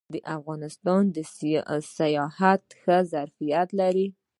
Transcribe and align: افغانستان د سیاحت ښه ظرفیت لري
افغانستان 0.37 1.03
د 1.15 1.17
سیاحت 1.97 2.63
ښه 2.81 2.97
ظرفیت 3.11 3.67
لري 3.79 4.07